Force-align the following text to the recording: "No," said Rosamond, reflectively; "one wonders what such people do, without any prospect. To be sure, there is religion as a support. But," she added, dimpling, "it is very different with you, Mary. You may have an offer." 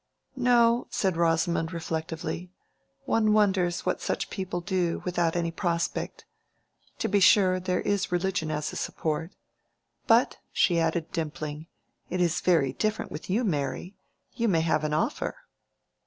"No," 0.35 0.87
said 0.89 1.15
Rosamond, 1.15 1.71
reflectively; 1.71 2.49
"one 3.05 3.33
wonders 3.33 3.81
what 3.85 4.01
such 4.01 4.31
people 4.31 4.59
do, 4.59 5.03
without 5.05 5.35
any 5.35 5.51
prospect. 5.51 6.25
To 6.97 7.07
be 7.07 7.19
sure, 7.19 7.59
there 7.59 7.81
is 7.81 8.11
religion 8.11 8.49
as 8.49 8.73
a 8.73 8.77
support. 8.77 9.31
But," 10.07 10.39
she 10.51 10.79
added, 10.79 11.11
dimpling, 11.11 11.67
"it 12.09 12.19
is 12.19 12.41
very 12.41 12.73
different 12.73 13.11
with 13.11 13.29
you, 13.29 13.43
Mary. 13.43 13.93
You 14.33 14.47
may 14.47 14.61
have 14.61 14.83
an 14.83 14.95
offer." 14.95 15.35